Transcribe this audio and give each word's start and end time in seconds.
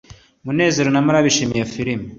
munezero 0.45 0.89
na 0.91 1.03
mariya 1.05 1.25
bishimiye 1.27 1.57
iyo 1.59 1.67
filime 1.73 2.05